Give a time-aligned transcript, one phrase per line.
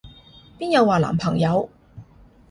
[0.57, 1.69] 邊有話男朋友？